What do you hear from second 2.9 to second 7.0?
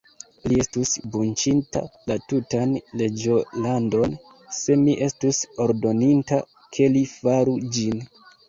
reĝolandon, se mi estus ordoninta, ke